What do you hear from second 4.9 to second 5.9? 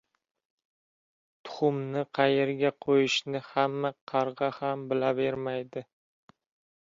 bilavermaydi.